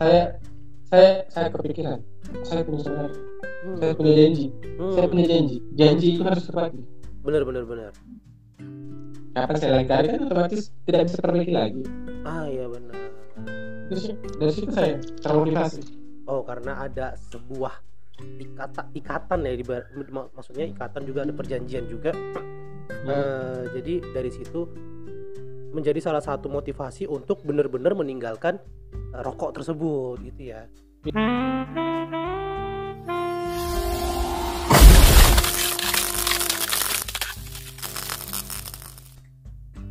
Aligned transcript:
saya 0.00 0.22
saya 0.88 1.10
saya 1.28 1.46
kepikiran. 1.52 2.00
Saya 2.42 2.64
punya 2.64 2.80
saudara. 2.82 3.12
Hmm. 3.60 3.76
saya 3.76 3.92
punya 3.92 4.12
janji. 4.16 4.46
Hmm. 4.80 4.92
saya 4.96 5.06
punya 5.12 5.26
janji. 5.28 5.56
Janji 5.76 6.06
itu 6.16 6.24
harus 6.24 6.44
terpati 6.48 6.80
bener 7.20 7.42
bener 7.44 7.64
bener 7.68 7.92
kapan 9.30 9.56
saya 9.60 9.72
lengkari 9.78 10.06
kan 10.10 10.20
otomatis 10.26 10.74
tidak 10.88 11.06
bisa 11.06 11.18
perbaiki 11.22 11.54
lagi. 11.54 11.82
Ah 12.26 12.50
iya 12.50 12.66
benar. 12.66 12.94
Dari 13.86 14.00
situ, 14.02 14.26
dari 14.38 14.52
situ 14.52 14.70
saya 14.74 14.98
termotivasi 15.22 15.80
oh 16.26 16.42
karena 16.42 16.82
ada 16.82 17.14
sebuah 17.30 17.74
ikatan 18.42 18.86
ikatan 18.98 19.38
ya 19.46 19.54
di 19.54 19.64
mak- 20.10 20.34
maksudnya 20.34 20.66
ikatan 20.66 21.02
juga 21.06 21.22
ada 21.22 21.34
perjanjian 21.34 21.86
juga. 21.86 22.10
Eh, 22.90 23.62
jadi 23.78 23.94
dari 24.10 24.30
situ 24.34 24.66
menjadi 25.70 26.00
salah 26.02 26.22
satu 26.22 26.50
motivasi 26.50 27.06
untuk 27.06 27.42
benar-benar 27.46 27.94
meninggalkan 27.94 28.58
eh, 28.92 29.20
rokok 29.22 29.60
tersebut 29.60 30.18
gitu 30.22 30.54
ya 30.54 30.66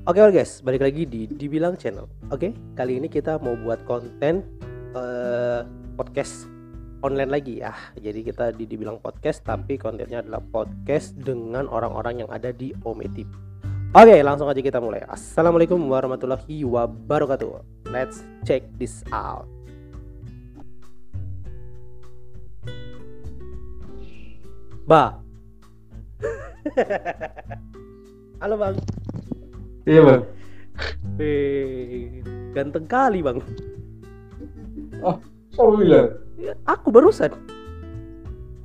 Oke 0.10 0.26
oke 0.26 0.42
guys, 0.42 0.66
balik 0.66 0.82
lagi 0.82 1.06
di 1.06 1.30
Dibilang 1.30 1.78
Channel. 1.78 2.10
Oke, 2.34 2.50
kali 2.74 2.98
ini 2.98 3.06
kita 3.06 3.38
mau 3.38 3.54
buat 3.54 3.86
konten 3.86 4.42
eh, 4.98 5.62
podcast 5.94 6.50
online 7.06 7.30
lagi 7.30 7.62
ya. 7.62 7.78
Jadi 7.94 8.26
kita 8.26 8.50
di 8.58 8.66
Dibilang 8.66 8.98
Podcast, 8.98 9.46
tapi 9.46 9.78
kontennya 9.78 10.26
adalah 10.26 10.42
podcast 10.42 11.14
dengan 11.14 11.70
orang-orang 11.70 12.26
yang 12.26 12.30
ada 12.34 12.50
di 12.50 12.74
Ome 12.90 13.06
TV. 13.14 13.49
Oke, 13.90 14.22
langsung 14.22 14.46
aja 14.46 14.62
kita 14.62 14.78
mulai. 14.78 15.02
Assalamualaikum 15.02 15.82
warahmatullahi 15.90 16.62
wabarakatuh. 16.62 17.66
Let's 17.90 18.22
check 18.46 18.62
this 18.78 19.02
out. 19.10 19.50
Ba. 24.86 25.18
Halo 28.42 28.56
bang. 28.56 28.76
iya 29.84 30.02
bang 30.06 30.22
Eh, 31.18 32.22
ganteng 32.54 32.86
kali 32.88 33.20
bang. 33.20 33.42
siapa 35.50 35.74
bilang 35.76 36.08
Ya, 36.40 36.54
Aku 36.68 36.88
barusan. 36.94 37.32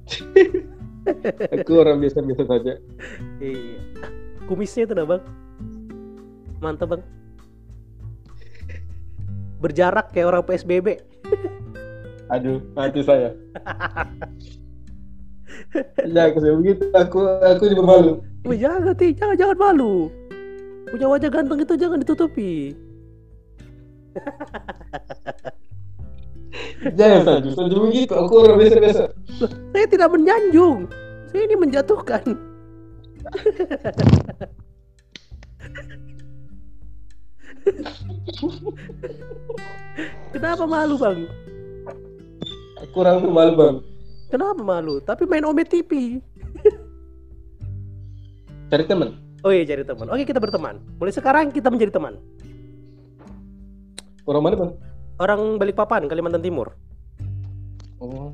aku 1.54 1.70
orang 1.80 1.98
biasa 1.98 2.20
biasa 2.22 2.44
saja 2.44 2.72
Iya. 3.40 3.80
Kumisnya 4.44 4.84
itu 4.88 4.94
dah 4.94 5.06
bang. 5.08 5.22
Mantap 6.60 6.96
bang. 6.96 7.02
Berjarak 9.60 10.12
kayak 10.12 10.28
orang 10.28 10.44
PSBB. 10.44 11.00
aduh 12.32 12.56
mati 12.72 13.04
saya 13.04 13.36
ya 16.08 16.22
aku 16.24 16.38
saya 16.40 16.54
begitu 16.56 16.88
aku 16.96 17.20
aku 17.20 17.64
juga 17.68 17.84
malu 17.84 18.12
Wih, 18.44 18.60
jangan 18.60 18.92
ti, 18.92 19.16
jangan 19.16 19.40
jangan 19.40 19.56
malu. 19.56 20.12
Punya 20.92 21.08
wajah 21.08 21.32
ganteng 21.32 21.64
itu 21.64 21.80
jangan 21.80 22.04
ditutupi. 22.04 22.76
jangan 27.00 27.20
saja 27.24 27.48
saja 27.56 27.76
begitu 27.80 28.12
aku 28.12 28.32
orang 28.44 28.60
biasa 28.60 28.76
biasa 28.84 29.04
Saya 29.72 29.86
tidak 29.88 30.12
menyanjung. 30.12 30.92
Saya 31.32 31.48
ini 31.48 31.56
menjatuhkan. 31.56 32.36
Kenapa 40.34 40.66
malu 40.68 41.00
bang? 41.00 41.24
tuh 42.94 43.32
malu 43.32 43.52
bang 43.56 43.80
Kenapa 44.28 44.60
malu? 44.60 45.00
Tapi 45.00 45.24
main 45.30 45.46
Ome 45.46 45.64
TV. 45.64 46.20
cari 48.70 48.84
teman 48.84 49.24
Oh 49.44 49.52
iya 49.52 49.68
cari 49.68 49.84
teman. 49.84 50.08
Oke 50.08 50.24
kita 50.24 50.40
berteman. 50.40 50.80
Mulai 50.96 51.12
sekarang 51.12 51.52
kita 51.52 51.68
menjadi 51.68 52.00
teman. 52.00 52.16
orang 54.24 54.40
mana 54.40 54.56
bang 54.56 54.72
Orang 55.20 55.60
Balikpapan, 55.60 56.08
Kalimantan 56.08 56.40
Timur. 56.40 56.72
oh 58.00 58.32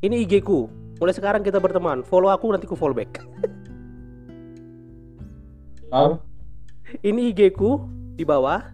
Ini 0.00 0.24
IG 0.24 0.46
ku. 0.46 0.70
Mulai 1.02 1.14
sekarang 1.14 1.42
kita 1.42 1.58
berteman. 1.58 2.06
Follow 2.06 2.30
aku 2.30 2.54
nanti 2.54 2.70
ku 2.70 2.78
follow 2.78 2.94
back. 2.94 3.18
Ini 7.04 7.36
IG 7.36 7.52
ku 7.52 7.84
di 8.16 8.24
bawah. 8.24 8.64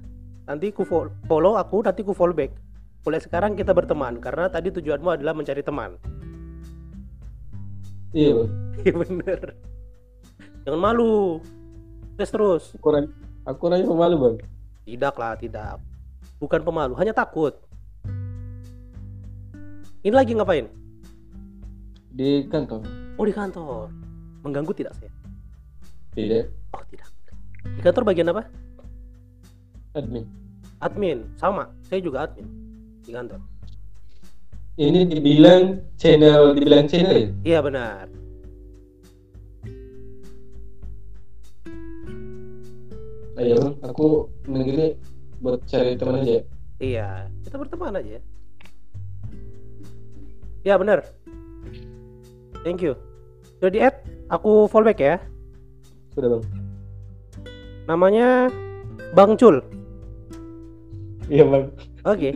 Nanti 0.47 0.71
ku 0.71 0.87
fo- 0.87 1.11
follow 1.27 1.59
aku 1.59 1.83
nanti 1.83 2.07
ku 2.07 2.15
follow 2.15 2.33
back. 2.33 2.55
Mulai 3.03 3.21
sekarang 3.21 3.59
kita 3.59 3.75
berteman 3.75 4.23
karena 4.23 4.47
tadi 4.47 4.71
tujuanmu 4.71 5.19
adalah 5.19 5.35
mencari 5.35 5.61
teman. 5.61 5.99
iya 8.15 8.47
Iya 8.87 8.95
bener. 8.95 9.59
Jangan 10.63 10.81
malu. 10.81 11.43
Tes 12.15 12.31
terus. 12.31 12.71
aku 12.79 12.87
orang 12.91 13.07
aku 13.47 13.63
pemalu 13.95 14.15
bang 14.19 14.37
Tidak 14.87 15.15
lah, 15.19 15.35
tidak. 15.35 15.79
Bukan 16.39 16.63
pemalu, 16.63 16.95
hanya 16.97 17.11
takut. 17.11 17.55
Ini 20.07 20.15
lagi 20.15 20.33
ngapain? 20.39 20.71
di 22.09 22.43
kantor 22.51 22.83
Oh 23.15 23.23
di 23.23 23.31
kantor. 23.31 23.91
Mengganggu 24.43 24.75
tidak 24.75 24.95
saya? 24.99 25.11
tidak 26.19 26.51
Oh 26.77 26.83
tidak. 26.91 27.09
Di 27.65 27.81
kantor 27.83 28.05
bagian 28.05 28.31
apa? 28.33 28.43
admin 29.97 30.25
Admin. 30.79 31.19
Sama. 31.35 31.67
Saya 31.89 31.99
juga 32.05 32.29
admin 32.29 32.47
di 33.03 33.11
kantor. 33.11 33.41
ini 34.79 35.03
dibilang 35.11 35.83
channel 35.99 36.55
dibilang 36.55 36.87
channel 36.87 37.19
ya 37.19 37.29
Iya 37.43 37.59
benar. 37.67 38.07
ayo 43.39 43.79
aku 43.83 44.27
negeri 44.51 44.99
buat 45.39 45.63
cari 45.67 45.95
teman 45.95 46.23
aja 46.23 46.43
Iya. 46.79 47.27
Kita 47.43 47.59
berteman 47.59 47.99
aja. 47.99 48.23
Ya 50.63 50.79
benar. 50.79 51.03
Thank 52.63 52.87
you. 52.87 52.95
Sudah 53.59 53.71
di 53.75 53.83
add? 53.83 53.99
Aku 54.31 54.71
fallback 54.71 55.03
ya. 55.03 55.19
Sudah 56.19 56.31
bang 56.35 56.45
Namanya 57.87 58.29
Bang 59.17 59.39
Cul. 59.39 59.63
iya 61.31 61.47
bang 61.47 61.65
Oke. 62.03 62.31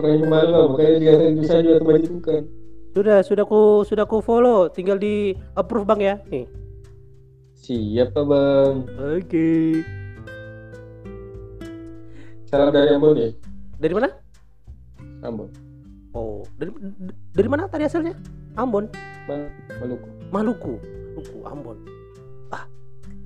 Kurang 0.00 0.32
malu 0.32 0.48
bang, 0.52 0.68
makanya 0.72 0.92
dikatakan 0.96 1.32
bisa 1.40 1.54
juga 1.60 1.76
teman 1.80 2.00
itu 2.00 2.10
bukan. 2.20 2.42
Sudah, 2.90 3.18
sudah 3.20 3.44
ku 3.44 3.60
sudah 3.84 4.04
ku 4.08 4.18
follow. 4.24 4.68
Tinggal 4.72 4.96
di 4.96 5.36
approve 5.56 5.84
Bang 5.84 6.00
ya. 6.00 6.16
Nih. 6.32 6.48
Siap 7.60 8.16
Pak 8.16 8.24
bang. 8.24 8.74
Oke. 8.96 9.50
Salam 12.48 12.72
dari 12.72 12.90
Ambon 12.96 13.14
ya. 13.14 13.30
Dari 13.78 13.92
mana? 13.94 14.08
Ambon. 15.22 15.69
Oh, 16.10 16.42
dari 16.58 16.74
dari 17.30 17.48
mana 17.48 17.70
tadi 17.70 17.86
asalnya? 17.86 18.18
Ambon, 18.58 18.90
Maluku. 19.78 20.08
Maluku. 20.34 20.74
Maluku, 21.14 21.38
Ambon. 21.46 21.76
Ah, 22.50 22.66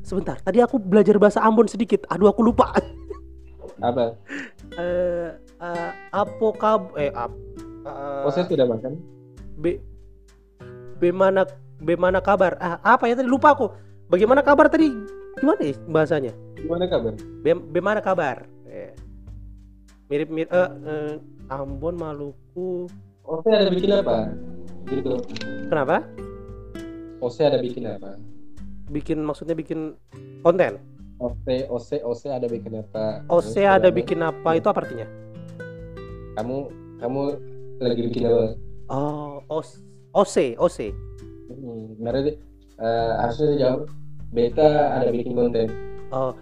sebentar. 0.04 0.36
Tadi 0.44 0.60
aku 0.60 0.76
belajar 0.76 1.16
bahasa 1.16 1.40
Ambon 1.40 1.64
sedikit. 1.64 2.04
Aduh, 2.12 2.28
aku 2.28 2.44
lupa. 2.44 2.76
Apa? 3.88 4.14
Eh, 4.76 5.30
eh, 5.60 5.90
apokab 6.14 6.94
eh 6.94 7.10
ap, 7.10 7.32
Oh 8.24 8.30
saya 8.32 8.46
sudah 8.48 8.64
makan. 8.68 8.96
B 9.60 9.76
Bagaimana 11.00 11.44
bagaimana 11.82 12.18
kabar? 12.22 12.56
Ah, 12.62 12.78
apa 12.80 13.10
ya 13.10 13.18
tadi 13.18 13.28
lupa 13.28 13.52
aku. 13.52 13.68
Bagaimana 14.08 14.40
kabar 14.40 14.72
tadi? 14.72 14.88
Gimana 15.36 15.60
ya 15.60 15.74
bahasanya? 15.90 16.32
Gimana 16.56 16.86
kabar? 16.88 17.12
Bagaimana 17.44 18.00
kabar? 18.00 18.36
Eh, 18.70 18.94
mirip 20.08 20.32
mirip 20.32 20.48
eh, 20.54 20.70
eh, 20.86 21.14
Ambon 21.52 21.98
Maluku. 21.98 22.43
Saya 22.54 23.66
ada 23.66 23.70
bikin 23.74 23.90
apa? 23.90 24.16
Gitu. 24.86 25.12
Kenapa? 25.66 26.06
Saya 27.32 27.56
ada 27.56 27.58
bikin 27.58 27.84
apa? 27.88 28.20
Bikin 28.92 29.18
maksudnya 29.24 29.56
bikin 29.58 29.98
konten. 30.44 30.78
OC, 31.18 31.70
OC, 31.72 31.90
OC 32.04 32.22
ada 32.30 32.46
bikin 32.46 32.78
apa? 32.84 33.24
Terus 33.26 33.56
ada 33.58 33.88
bikin 33.88 34.20
apa 34.22 34.50
itu 34.54 34.66
apa 34.68 34.84
artinya? 34.84 35.06
Kamu, 36.36 36.56
kamu 37.00 37.20
lagi 37.80 38.00
bikin 38.12 38.22
apa? 38.28 38.46
Oh, 38.92 39.40
OC, 39.48 39.68
OC, 40.12 40.36
OC. 40.60 40.78
Hmm, 41.48 41.96
berarti 41.98 42.32
eh, 42.78 43.12
harusnya 43.18 43.46
dijawab. 43.56 43.80
Beta 44.34 44.68
ada 45.00 45.10
bikin 45.14 45.32
konten. 45.38 45.66
Oh, 46.10 46.34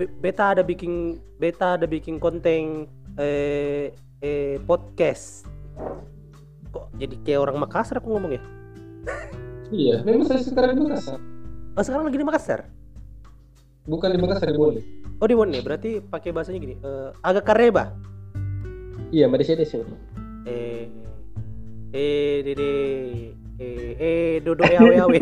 be- 0.00 0.12
beta 0.24 0.56
ada 0.56 0.62
bikin 0.64 1.20
beta 1.36 1.76
ada 1.76 1.84
bikin 1.84 2.16
konten 2.16 2.88
eh 3.20 3.92
eh 4.20 4.60
podcast. 4.68 5.48
Kok 6.70 6.86
jadi 7.00 7.14
kayak 7.24 7.40
orang 7.40 7.56
Makassar 7.58 7.98
aku 7.98 8.12
ngomong 8.12 8.36
ya? 8.36 8.42
Iya, 9.70 9.94
memang 10.04 10.28
saya 10.28 10.44
sekarang 10.44 10.76
di 10.76 10.82
Makassar. 10.84 11.18
Oh, 11.74 11.82
sekarang 11.82 12.04
lagi 12.06 12.18
di 12.20 12.26
Makassar. 12.26 12.60
Bukan 13.88 14.12
di 14.12 14.20
Makassar 14.20 14.52
di 14.52 14.58
Bone. 14.60 14.80
Oh 15.20 15.28
di 15.28 15.36
Wone, 15.36 15.60
berarti 15.60 16.00
pakai 16.00 16.32
bahasanya 16.32 16.60
gini. 16.60 16.74
eh, 16.80 17.10
agak 17.20 17.44
kareba. 17.44 17.92
Iya, 19.12 19.28
Malaysia 19.28 19.52
desa. 19.52 19.84
Eh, 20.48 20.88
eh, 21.92 22.36
dede, 22.40 22.72
eh, 23.60 23.90
eh, 24.00 24.32
dodo 24.40 24.64
yawe 24.64 24.94
yawe. 24.96 25.18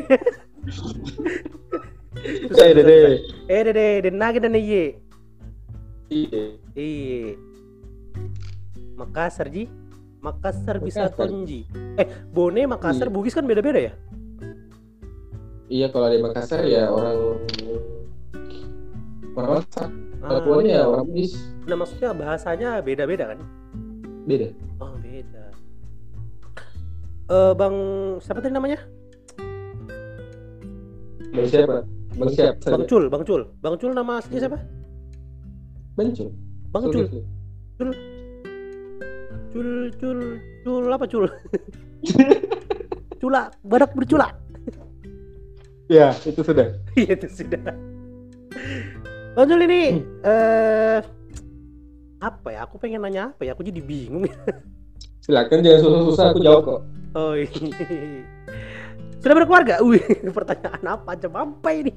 Eh, 2.55 2.73
dede. 2.75 2.99
Eh, 3.49 3.63
dede, 3.65 3.87
denage 4.05 4.39
dan 4.39 4.55
iye. 4.55 5.01
Iya. 6.13 6.45
Iya. 8.99 9.07
Makassar 9.07 9.47
ji. 9.49 9.65
Makassar 10.19 10.77
bisa 10.83 11.07
Makassar. 11.07 11.31
kunji. 11.31 11.61
Eh, 11.95 12.07
Bone 12.29 12.67
Makassar 12.67 13.07
Iya. 13.07 13.15
Bugis 13.15 13.31
kan 13.33 13.47
beda-beda 13.47 13.79
ya? 13.79 13.93
Iya, 15.69 15.87
kalau 15.89 16.11
di 16.11 16.19
Makassar 16.19 16.67
ya 16.67 16.91
orang 16.91 17.17
orang 19.37 19.51
Makassar. 19.63 19.89
Kalau 20.19 20.35
Ah, 20.35 20.43
Puan 20.43 20.67
ya 20.67 20.83
orang 20.83 21.07
Bugis. 21.07 21.39
nah 21.63 21.79
maksudnya 21.79 22.11
bahasanya 22.11 22.83
beda-beda 22.83 23.31
kan? 23.31 23.39
Beda. 24.27 24.51
Oh, 24.83 24.93
beda. 24.99 25.45
Eh, 27.29 27.53
Bang 27.55 27.77
siapa 28.19 28.43
tadi 28.43 28.51
namanya? 28.51 28.83
Bang 31.31 31.47
siapa? 31.47 31.87
Bang 32.19 32.31
siapa? 32.35 32.67
Bang 32.67 32.85
Cul, 32.91 33.05
Bang 33.07 33.23
Cul. 33.23 33.43
Bang 33.63 33.77
Cul 33.79 33.93
nama 33.95 34.19
aslinya 34.19 34.41
siapa? 34.43 34.59
Bencul. 35.95 36.29
Bang 36.75 36.85
Cul. 36.91 37.07
Cul, 37.79 37.91
Cul, 39.53 40.29
Cul 40.65 40.85
apa 40.93 41.05
Cul? 41.09 41.25
Cula, 43.21 43.51
badak 43.65 43.97
bercula. 43.97 44.31
Ya, 45.89 46.13
itu 46.29 46.45
sudah. 46.45 46.77
Iya 47.01 47.17
itu 47.17 47.29
sudah. 47.33 47.61
Bang 49.35 49.47
Cul 49.49 49.61
ini 49.65 50.05
eh 50.23 51.01
apa 52.19 52.49
ya? 52.53 52.67
Aku 52.69 52.77
pengen 52.77 53.03
nanya 53.03 53.33
apa 53.33 53.49
ya? 53.49 53.57
Aku 53.57 53.65
jadi 53.65 53.81
bingung. 53.81 54.29
Silakan 55.25 55.65
jangan 55.65 55.81
susah-susah 55.81 56.25
aku 56.33 56.41
jawab 56.45 56.61
kok. 56.65 56.81
Oh 57.17 57.33
iya. 57.35 57.49
Sudah 59.19 59.35
berkeluarga? 59.35 59.83
Wih, 59.83 60.05
pertanyaan 60.31 60.85
apa 60.95 61.17
aja 61.17 61.29
apa 61.33 61.69
ini? 61.75 61.95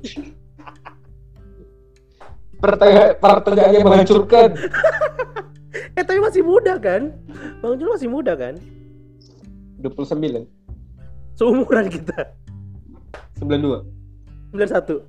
Pertanyaan 2.58 3.18
pertanyaannya 3.20 3.80
menghancurkan. 3.86 4.50
Eh 6.00 6.04
tapi 6.08 6.20
masih 6.24 6.42
muda 6.42 6.80
kan? 6.80 7.12
Bang 7.60 7.76
Jul 7.76 7.92
masih 7.92 8.08
muda 8.08 8.34
kan? 8.38 8.56
29, 9.82 10.46
Seumuran 11.36 11.90
kita. 11.90 12.32
92. 13.42 13.82
91. 14.54 15.02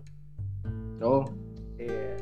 Oh, 1.02 1.26
Iya. 1.76 2.14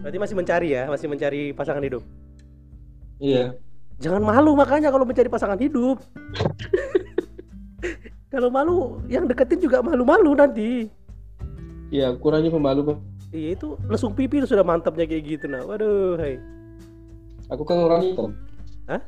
Berarti 0.00 0.18
masih 0.20 0.36
mencari 0.38 0.68
ya, 0.72 0.82
masih 0.88 1.06
mencari 1.10 1.52
pasangan 1.52 1.82
hidup. 1.82 2.02
iya. 3.20 3.52
Jangan 4.02 4.26
malu 4.26 4.58
makanya 4.58 4.90
kalau 4.90 5.06
mencari 5.06 5.30
pasangan 5.30 5.58
hidup. 5.58 6.02
kalau 8.34 8.50
malu, 8.50 8.98
yang 9.06 9.30
deketin 9.30 9.62
juga 9.62 9.82
malu-malu 9.86 10.34
nanti. 10.34 10.90
Iya, 11.94 12.18
kurangnya 12.18 12.50
pemalu, 12.50 12.80
Bang. 12.90 12.98
Iya 13.34 13.58
itu 13.58 13.74
lesung 13.90 14.14
pipi 14.14 14.38
itu 14.38 14.46
sudah 14.46 14.62
mantapnya 14.62 15.06
kayak 15.10 15.24
gitu 15.26 15.46
nah. 15.50 15.62
Waduh, 15.66 16.14
hai. 16.22 16.38
Aku 17.52 17.62
kan 17.68 17.76
orang 17.76 18.00
hitam. 18.00 18.32
Hah? 18.88 19.02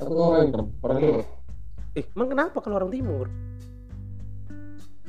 Aku 0.00 0.10
kan 0.16 0.24
orang 0.24 0.42
hitam, 0.48 0.66
orang 0.80 0.98
timur. 1.00 1.24
Eh, 1.94 2.04
emang 2.16 2.28
kenapa 2.32 2.56
kalau 2.64 2.76
orang 2.80 2.92
timur? 2.92 3.26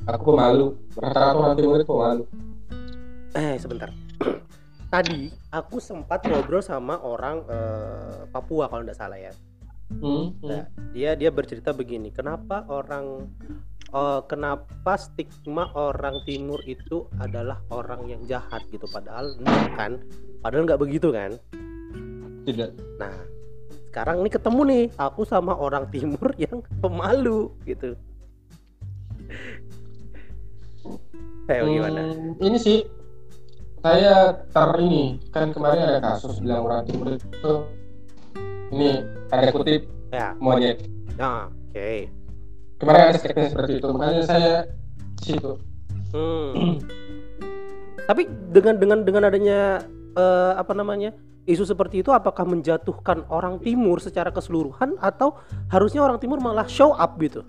Aku 0.06 0.22
pemalu. 0.28 0.68
Rata-rata 1.00 1.40
orang 1.40 1.56
timur 1.58 1.76
itu 1.80 1.88
pemalu. 1.88 2.24
Eh, 3.34 3.56
sebentar. 3.58 3.90
Tadi 4.94 5.32
aku 5.50 5.80
sempat 5.80 6.28
ngobrol 6.28 6.62
sama 6.62 7.00
orang 7.00 7.48
eh, 7.48 8.22
Papua 8.30 8.68
kalau 8.68 8.84
nggak 8.84 9.00
salah 9.00 9.18
ya. 9.18 9.32
Hmm, 9.90 10.36
hmm. 10.36 10.46
Nah, 10.46 10.64
dia 10.92 11.16
dia 11.16 11.30
bercerita 11.32 11.72
begini, 11.72 12.12
kenapa 12.12 12.68
orang 12.68 13.32
eh, 13.90 14.22
kenapa 14.28 15.00
stigma 15.00 15.72
orang 15.74 16.22
timur 16.28 16.60
itu 16.68 17.08
adalah 17.18 17.64
orang 17.72 18.06
yang 18.12 18.22
jahat 18.28 18.62
gitu 18.68 18.86
padahal 18.92 19.32
enggak 19.42 19.68
kan? 19.74 19.92
Padahal 20.44 20.64
nggak 20.70 20.82
begitu 20.84 21.10
kan? 21.10 21.34
Tidak. 22.46 22.70
Nah, 23.02 23.16
sekarang 23.90 24.22
ini 24.22 24.30
ketemu 24.30 24.62
nih 24.70 24.84
aku 24.96 25.26
sama 25.26 25.58
orang 25.58 25.90
timur 25.90 26.32
yang 26.44 26.62
pemalu 26.80 27.50
gitu. 27.66 27.98
Gimana? 31.46 32.02
Hmm, 32.14 32.38
ini 32.42 32.58
sih 32.58 32.78
saya 33.86 34.34
tar 34.50 34.78
ini 34.82 35.22
kan 35.30 35.54
kemarin 35.54 35.98
ada 35.98 36.02
kasus 36.02 36.42
bilang 36.42 36.66
orang 36.66 36.82
timur 36.90 37.14
itu 37.14 37.54
ini 38.74 39.06
ada 39.30 39.50
kutip 39.54 39.86
Ya, 40.14 40.32
monyet. 40.40 40.80
nah, 41.20 41.52
oke. 41.52 42.08
Kemarin 42.80 43.04
ada 43.12 43.20
statement 43.20 43.52
seperti 43.52 43.72
itu, 43.84 43.88
makanya 43.92 44.24
saya 44.24 44.54
situ. 45.20 45.60
Hmm. 46.16 46.80
Tapi 48.10 48.22
dengan 48.54 48.76
dengan 48.80 49.00
dengan 49.04 49.24
adanya 49.28 49.82
eh, 50.16 50.52
apa 50.56 50.72
namanya 50.72 51.12
isu 51.46 51.64
seperti 51.64 52.02
itu, 52.02 52.10
apakah 52.10 52.44
menjatuhkan 52.44 53.26
orang 53.30 53.62
timur 53.62 54.02
secara 54.02 54.30
keseluruhan 54.30 54.98
atau 54.98 55.38
harusnya 55.70 56.02
orang 56.02 56.18
timur 56.18 56.42
malah 56.42 56.66
show 56.66 56.92
up 56.92 57.18
gitu? 57.22 57.46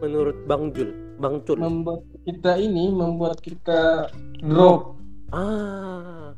Menurut 0.00 0.44
Bang 0.44 0.68
Jul, 0.70 0.92
Bang 1.16 1.40
Cul. 1.42 1.56
Membuat 1.56 2.04
kita 2.24 2.60
ini 2.60 2.92
membuat 2.92 3.40
kita 3.40 4.12
drop. 4.44 5.00
Ah, 5.32 6.36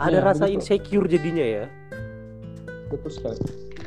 ada 0.00 0.18
Ya, 0.18 0.24
rasa 0.24 0.48
insecure 0.48 1.06
jadinya 1.06 1.44
ya. 1.44 1.64
Betul 2.88 3.12
sekali. 3.12 3.40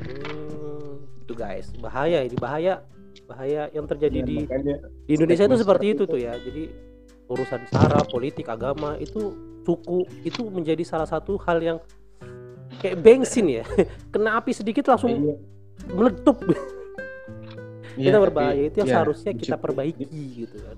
Hmm, 0.06 1.02
itu 1.26 1.34
guys, 1.34 1.74
bahaya 1.82 2.22
ini 2.22 2.38
bahaya 2.38 2.86
bahaya 3.26 3.74
yang 3.74 3.90
terjadi 3.90 4.22
Ya, 4.22 4.26
di 4.26 4.38
makanya 4.46 4.76
di 5.10 5.12
Indonesia 5.18 5.46
itu 5.50 5.58
seperti 5.58 5.86
itu 5.98 6.04
itu. 6.06 6.12
tuh 6.14 6.20
ya. 6.22 6.34
Jadi 6.38 6.64
urusan 7.26 7.62
sara, 7.74 8.00
politik, 8.06 8.46
agama 8.46 8.94
itu 9.02 9.34
suku 9.66 10.06
itu 10.22 10.46
menjadi 10.46 10.86
salah 10.86 11.10
satu 11.10 11.42
hal 11.42 11.58
yang 11.58 11.78
kayak 12.80 12.98
bensin 13.00 13.46
ya. 13.50 13.64
Kena 14.14 14.40
api 14.40 14.52
sedikit 14.52 14.90
langsung 14.90 15.12
Iya. 15.14 15.36
meletup. 15.92 16.38
Iya, 17.96 18.12
Kita 18.12 18.18
tapi 18.20 18.24
berbahaya 18.28 18.64
itu 18.68 18.78
yang 18.84 18.90
ya, 18.92 18.94
seharusnya 19.00 19.32
kita 19.32 19.56
perbaiki 19.56 20.04
gitu 20.36 20.58
kan. 20.60 20.76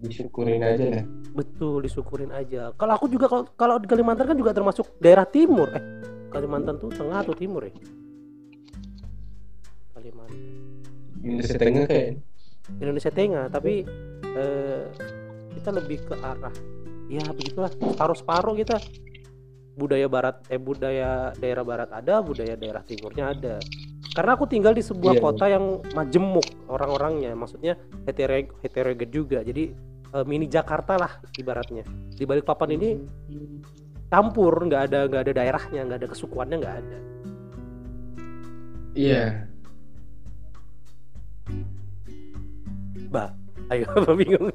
Disyukurin 0.00 0.62
aja 0.64 0.84
lah. 0.98 1.04
Betul 1.30 1.84
disyukurin 1.84 2.30
aja. 2.32 2.74
Kalau 2.74 2.92
aku 2.96 3.06
juga 3.06 3.30
kalau 3.30 3.44
kalau 3.54 3.74
di 3.78 3.86
Kalimantan 3.86 4.26
kan 4.26 4.36
juga 4.38 4.50
termasuk 4.50 4.98
daerah 4.98 5.28
timur. 5.28 5.70
Eh, 5.70 5.84
Kalimantan 6.30 6.78
tuh 6.78 6.90
tengah 6.90 7.22
atau 7.22 7.34
timur 7.34 7.62
ya? 7.62 7.72
Kalimantan. 9.94 10.38
Indonesia 11.20 11.58
Tengah 11.60 11.84
kayak 11.84 12.08
Indonesia 12.80 13.12
Tengah 13.12 13.44
tapi 13.52 13.84
eh, 14.24 14.82
kita 15.52 15.70
lebih 15.74 15.98
ke 16.08 16.14
arah 16.16 16.54
ya 17.10 17.20
begitulah 17.34 17.68
separuh-separuh 17.68 18.54
kita 18.56 18.80
budaya 19.80 20.04
barat 20.12 20.36
eh 20.52 20.60
budaya 20.60 21.32
daerah 21.40 21.64
barat 21.64 21.88
ada 21.88 22.20
budaya 22.20 22.52
daerah 22.52 22.84
timurnya 22.84 23.32
ada 23.32 23.56
karena 24.12 24.30
aku 24.36 24.44
tinggal 24.44 24.76
di 24.76 24.84
sebuah 24.84 25.16
Iya. 25.16 25.22
kota 25.24 25.44
yang 25.48 25.64
majemuk 25.96 26.44
orang-orangnya 26.68 27.32
maksudnya 27.32 27.80
hetero 28.04 28.36
heterogen 28.60 29.08
juga 29.08 29.40
jadi 29.40 29.72
eh, 30.12 30.24
mini 30.28 30.44
Jakarta 30.44 31.00
lah 31.00 31.16
ibaratnya 31.40 31.88
di 32.12 32.28
balik 32.28 32.44
papan 32.44 32.76
ini 32.76 32.88
campur 34.12 34.52
nggak 34.68 34.82
ada 34.92 34.98
nggak 35.08 35.22
ada 35.24 35.32
daerahnya 35.32 35.80
nggak 35.88 35.98
ada 36.04 36.08
kesukuannya 36.12 36.56
nggak 36.60 36.76
ada 36.84 36.98
Iya. 38.90 39.46
bah 43.10 43.30
ayo 43.70 43.86
bingung 44.18 44.50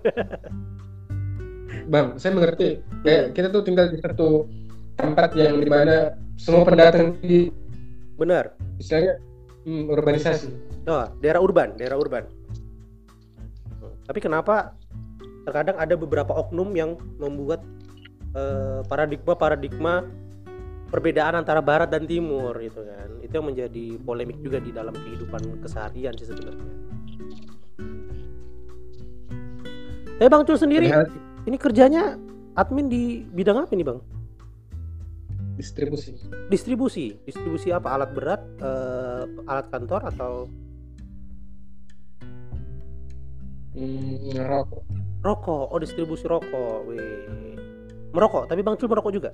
Bang, 1.86 2.18
saya 2.18 2.34
mengerti. 2.34 2.82
Kayak 3.06 3.38
kita 3.38 3.48
tuh 3.54 3.62
tinggal 3.62 3.94
di 3.94 4.02
satu 4.02 4.50
tempat 4.96 5.36
yang 5.36 5.60
di 5.60 5.68
mana 5.68 6.16
semua 6.40 6.64
pendatang 6.64 7.16
di 7.24 7.52
benar 8.16 8.56
istilahnya 8.80 9.20
hmm, 9.68 9.92
urbanisasi. 9.92 10.48
Oh, 10.86 11.10
daerah 11.20 11.42
urban, 11.42 11.76
daerah 11.76 11.98
urban. 11.98 12.24
Tapi 14.06 14.20
kenapa 14.22 14.78
terkadang 15.50 15.78
ada 15.82 15.98
beberapa 15.98 16.30
oknum 16.30 16.78
yang 16.78 16.94
membuat 17.18 17.66
eh, 18.38 18.86
paradigma-paradigma 18.86 20.06
perbedaan 20.94 21.42
antara 21.42 21.60
barat 21.60 21.90
dan 21.90 22.06
timur 22.06 22.54
gitu 22.62 22.86
kan. 22.86 23.10
Itu 23.26 23.42
yang 23.42 23.48
menjadi 23.50 23.86
polemik 24.06 24.38
juga 24.46 24.62
di 24.62 24.70
dalam 24.70 24.94
kehidupan 24.94 25.66
keseharian 25.66 26.14
sih 26.16 26.30
sebenarnya. 26.30 26.70
Tapi 30.16 30.30
Bang 30.32 30.48
Cul 30.48 30.56
sendiri 30.56 30.88
Padahal 30.88 31.12
ini 31.46 31.58
kerjanya 31.60 32.04
admin 32.56 32.88
di 32.88 33.26
bidang 33.36 33.66
apa 33.66 33.74
ini 33.76 33.84
Bang? 33.84 34.00
Distribusi. 35.56 36.12
Distribusi. 36.48 37.06
Distribusi 37.22 37.70
apa? 37.70 37.92
Alat 37.92 38.12
berat, 38.12 38.42
eh, 38.58 39.24
alat 39.46 39.68
kantor 39.70 40.02
atau 40.06 40.34
Hmm, 43.76 44.32
rokok. 44.40 44.84
rokok? 45.20 45.66
Oh, 45.68 45.80
distribusi 45.80 46.24
rokok. 46.24 46.88
Wih. 46.88 47.60
Merokok, 48.16 48.48
tapi 48.48 48.64
Bang 48.64 48.80
Cul 48.80 48.88
merokok 48.88 49.12
juga. 49.12 49.32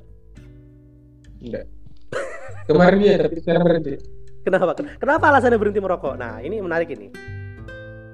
Enggak. 1.37 1.69
Kemarin 2.67 2.97
dia 2.97 3.15
tapi 3.21 3.37
sekarang 3.37 3.61
berhenti. 3.61 3.93
Kenapa? 4.41 4.73
Ken- 4.73 4.97
Kenapa 4.97 5.29
alasannya 5.29 5.61
berhenti 5.61 5.77
merokok? 5.77 6.17
Nah, 6.17 6.41
ini 6.41 6.57
menarik 6.57 6.89
ini. 6.89 7.13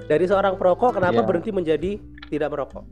Dari 0.03 0.23
seorang 0.27 0.59
perokok, 0.59 0.99
kenapa 0.99 1.19
Ya. 1.19 1.23
berhenti 1.23 1.51
menjadi 1.51 1.91
tidak 2.27 2.51
merokok? 2.51 2.83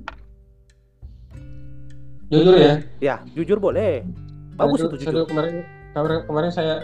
Jujur 2.32 2.56
ya. 2.56 2.74
Ya, 3.00 3.16
jujur 3.36 3.60
boleh. 3.60 4.08
Bagus 4.56 4.80
itu 4.88 4.96
jujur. 5.04 5.28
kemarin 5.28 5.68
kemarin, 5.92 6.20
kemarin 6.28 6.52
saya 6.52 6.76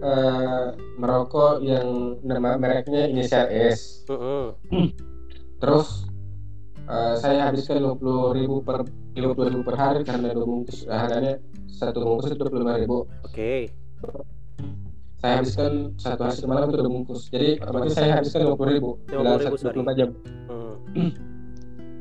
eh, 0.00 0.66
merokok 0.96 1.60
yang 1.60 2.16
nama 2.24 2.56
mereknya 2.56 3.08
inisial 3.08 3.48
S. 3.48 4.08
Heeh. 4.08 4.56
Terus 5.60 6.08
eh, 6.88 7.14
saya 7.20 7.52
habiskan 7.52 7.84
50 7.84 8.38
ribu 8.38 8.64
per 8.64 8.88
50 9.12 9.52
ribu 9.52 9.62
per 9.62 9.76
hari 9.76 10.00
karena 10.08 10.32
dua 10.32 10.46
bungkus 10.48 10.88
eh, 10.88 10.96
harganya 10.96 11.34
satu 11.68 12.00
bungkus 12.00 12.32
itu 12.32 12.40
25 12.40 12.82
ribu. 12.82 12.98
Oke. 13.28 13.68
Saya 15.22 15.38
habiskan 15.38 15.94
satu 16.00 16.26
hari 16.26 16.36
semalam 16.40 16.66
itu 16.72 16.76
dua 16.80 16.90
bungkus. 16.90 17.28
Jadi 17.28 17.60
otomatis 17.60 17.94
saya 17.94 18.18
habiskan 18.18 18.56
50 18.56 18.76
ribu 18.80 18.90
50.000 19.06 19.20
dalam 19.20 19.38
sehari. 19.60 19.84
24 19.84 20.00
jam. 20.00 20.10
Hmm. 20.48 21.12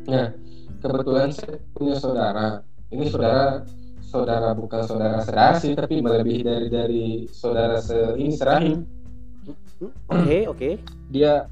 Nah, 0.01 0.33
kebetulan 0.81 1.29
saya 1.29 1.61
punya 1.77 1.93
saudara. 1.93 2.65
Ini 2.89 3.05
saudara 3.13 3.61
saudara 4.11 4.51
bukan 4.51 4.83
saudara 4.83 5.23
serasi 5.23 5.71
tapi 5.71 6.03
melebihi 6.03 6.43
dari 6.43 6.67
dari 6.67 7.05
saudara 7.31 7.79
se 7.79 8.19
ini 8.19 8.35
serahim. 8.35 8.83
Oke, 10.11 10.51
oke. 10.51 10.69
Dia 11.07 11.47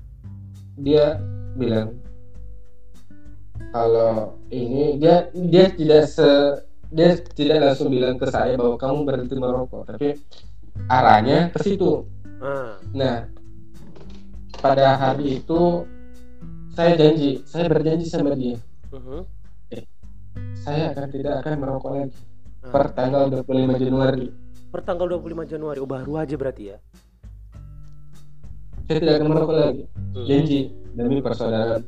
dia 0.75 1.15
bilang 1.55 1.95
kalau 3.71 4.35
ini 4.51 4.99
dia 4.99 5.31
dia 5.31 5.71
tidak 5.71 6.03
se 6.11 6.29
dia 6.89 7.15
tidak 7.37 7.57
langsung 7.63 7.93
bilang 7.93 8.17
ke 8.17 8.27
saya 8.27 8.57
bahwa 8.57 8.75
kamu 8.75 8.97
berhenti 9.05 9.35
merokok, 9.37 9.93
tapi 9.93 10.17
arahnya 10.89 11.53
ke 11.53 11.59
situ. 11.61 12.03
Ah, 12.41 12.81
Nah, 12.95 13.29
pada 14.57 14.97
hari 14.97 15.37
itu 15.43 15.85
saya 16.73 16.97
janji, 16.97 17.45
saya 17.45 17.69
berjanji 17.69 18.09
sama 18.09 18.33
dia, 18.33 18.57
mhm. 18.89 19.21
saya 20.57 20.95
akan 20.95 21.07
tidak 21.13 21.33
akan 21.45 21.53
merokok 21.61 21.91
lagi. 21.93 22.28
Per 22.59 22.91
tanggal 22.91 23.31
25 23.31 23.79
Januari. 23.79 24.27
Per 24.69 24.81
tanggal 24.83 25.07
25 25.17 25.47
Januari, 25.47 25.79
oh 25.79 25.89
baru 25.89 26.13
aja 26.19 26.35
berarti 26.35 26.63
ya. 26.75 26.77
Saya 28.89 28.97
tidak 28.99 29.15
akan 29.21 29.27
merokok 29.29 29.55
lagi. 29.55 29.83
Hmm. 29.85 30.25
Janji 30.25 30.59
demi 30.97 31.17
persaudaraan. 31.21 31.81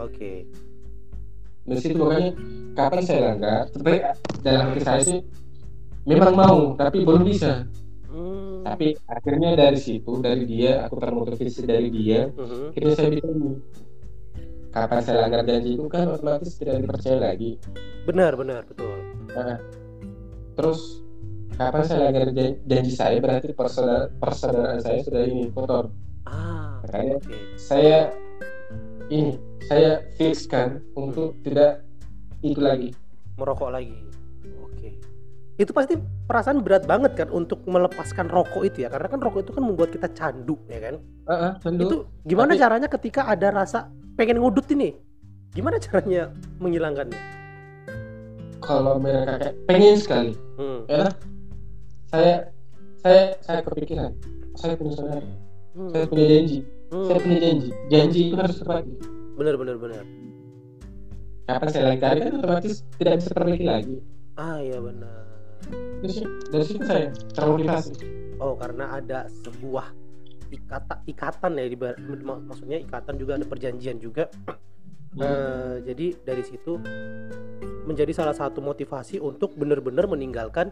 Oke. 0.00 0.48
Dari 1.68 1.80
situ 1.84 2.00
makanya 2.00 2.32
kapan 2.72 3.00
saya 3.04 3.20
langgar, 3.32 3.62
tapi 3.68 4.00
dalam 4.40 4.72
hati 4.72 4.80
saya 4.80 5.02
sih 5.04 5.20
memang 6.08 6.32
mau, 6.32 6.58
tapi 6.80 7.04
belum 7.04 7.22
bisa. 7.28 7.68
Hmm. 8.08 8.64
Tapi 8.64 8.96
akhirnya 9.04 9.52
dari 9.52 9.76
situ, 9.76 10.12
dari 10.24 10.48
dia, 10.48 10.88
aku 10.88 10.96
termotivasi 10.96 11.68
dari 11.68 11.88
dia, 11.92 12.32
Mhm. 12.32 12.72
akhirnya 12.72 12.94
saya 12.96 13.08
bikin 13.12 13.36
kapan 14.72 15.00
saya 15.04 15.16
langgar 15.24 15.44
janji 15.44 15.76
itu 15.76 15.84
kan 15.88 16.08
otomatis 16.08 16.56
tidak 16.56 16.84
dipercaya 16.84 17.18
lagi. 17.20 17.60
Benar, 18.08 18.32
benar, 18.36 18.62
betul. 18.64 18.96
Nah, 19.36 19.60
terus 20.58 21.06
kapan 21.54 21.84
saya 21.86 22.10
jan- 22.10 22.58
janji 22.66 22.92
saya 22.92 23.22
berarti 23.22 23.54
persaudara- 23.54 24.10
persaudaraan 24.18 24.82
saya 24.82 24.98
sudah 25.06 25.22
ini 25.22 25.54
kotor. 25.54 25.94
Ah, 26.26 26.82
Makanya 26.82 27.22
oke. 27.22 27.36
saya 27.56 28.10
ini 29.08 29.38
saya 29.64 30.02
fixkan 30.18 30.82
untuk 30.92 31.38
tidak 31.40 31.86
itu 32.42 32.58
lagi. 32.58 32.90
Merokok 33.38 33.70
lagi. 33.70 33.94
Oke. 34.60 34.98
Itu 35.58 35.70
pasti 35.74 35.98
perasaan 35.98 36.62
berat 36.62 36.86
banget 36.86 37.14
kan 37.18 37.28
untuk 37.30 37.62
melepaskan 37.66 38.30
rokok 38.30 38.62
itu 38.62 38.86
ya, 38.86 38.88
karena 38.90 39.08
kan 39.10 39.18
rokok 39.18 39.46
itu 39.46 39.52
kan 39.54 39.62
membuat 39.62 39.90
kita 39.90 40.10
candu 40.12 40.54
ya 40.66 40.78
kan. 40.78 40.94
Heeh, 41.26 41.52
tentu. 41.62 41.82
Itu 41.86 41.96
gimana 42.22 42.54
Tapi- 42.54 42.62
caranya 42.62 42.88
ketika 42.90 43.26
ada 43.26 43.48
rasa 43.50 43.90
pengen 44.14 44.38
ngudut 44.38 44.66
ini? 44.70 44.94
Gimana 45.54 45.80
caranya 45.80 46.30
menghilangkannya? 46.60 47.37
Kalau 48.68 49.00
mereka 49.00 49.40
kayak 49.40 49.56
pengen 49.64 49.96
sekali, 49.96 50.32
Hmm. 50.60 50.84
ya 50.84 51.08
saya 52.12 52.34
saya 53.00 53.22
saya 53.40 53.60
kepikiran, 53.64 54.12
saya 54.52 54.76
punya 54.76 54.92
saudara, 54.92 55.24
Hmm. 55.72 55.88
saya 55.88 56.04
punya 56.04 56.26
janji, 56.28 56.58
Hmm. 56.92 57.06
saya 57.08 57.18
punya 57.18 57.38
janji, 57.40 57.68
janji 57.88 58.20
itu 58.28 58.36
harus 58.36 58.56
terpati. 58.60 58.92
Benar, 59.40 59.54
benar, 59.56 59.76
benar. 59.80 60.04
Kapan 61.48 61.68
saya 61.72 61.84
langgar 61.88 62.14
kan 62.20 62.32
otomatis 62.36 62.84
tidak 63.00 63.14
bisa 63.24 63.30
terbaiki 63.32 63.64
lagi. 63.64 63.96
Ah, 64.36 64.60
iya 64.60 64.76
benar. 64.76 65.24
Dari 66.04 66.12
situ, 66.12 66.28
dari 66.52 66.64
situ 66.68 66.82
saya 66.84 67.08
termotivasi. 67.32 67.92
Oh, 68.36 68.52
karena 68.54 69.00
ada 69.00 69.26
sebuah 69.42 69.88
ikatan 70.48 70.98
ikatan 71.08 71.52
ya 71.56 71.66
di 71.66 71.76
mak- 72.20 72.44
maksudnya 72.44 72.78
ikatan 72.84 73.16
juga 73.16 73.40
ada 73.40 73.46
perjanjian 73.48 73.96
juga. 73.96 74.28
Eh, 75.18 75.76
jadi 75.82 76.14
dari 76.20 76.44
situ 76.44 76.76
menjadi 77.88 78.12
salah 78.12 78.36
satu 78.36 78.60
motivasi 78.60 79.16
untuk 79.16 79.56
benar-benar 79.56 80.04
meninggalkan 80.04 80.68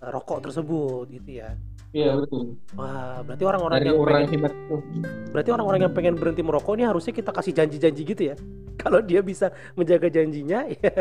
eh, 0.00 0.08
rokok 0.08 0.48
tersebut 0.48 1.04
gitu 1.12 1.44
ya. 1.44 1.52
Iya 1.94 2.18
betul. 2.18 2.58
Wah, 2.74 3.22
berarti 3.22 3.44
orang-orang 3.46 3.78
yang 3.86 4.00
orang 4.02 4.26
pengen, 4.26 4.32
hebat 4.34 4.52
berarti 5.30 5.50
orang-orang 5.54 5.80
yang 5.86 5.94
pengen 5.94 6.14
berhenti 6.18 6.42
merokok 6.42 6.74
ini 6.74 6.84
harusnya 6.90 7.14
kita 7.14 7.30
kasih 7.30 7.52
janji-janji 7.54 8.02
gitu 8.02 8.22
ya. 8.32 8.36
Kalau 8.82 8.98
dia 8.98 9.22
bisa 9.22 9.54
menjaga 9.78 10.10
janjinya, 10.10 10.66
ya. 10.74 10.92